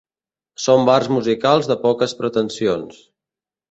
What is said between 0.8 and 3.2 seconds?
bars musicals de poques pretensions.